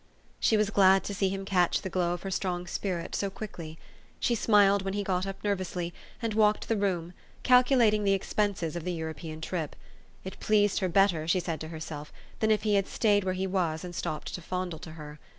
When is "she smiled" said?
4.19-4.81